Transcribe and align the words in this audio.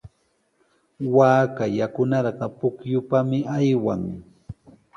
Waaka 1.15 1.63
yakunarqa 1.77 2.45
pukyupami 2.57 3.39
aywan. 3.57 4.01